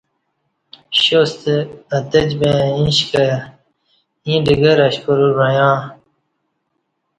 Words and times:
شاستہ 1.01 1.53
اتجبں 1.97 2.55
ایݩشکہ 2.75 3.25
ییں 4.25 4.39
ڈگر 4.45 4.77
اشپرو 4.87 5.29
وعیا 5.37 5.69
ں 5.79 5.81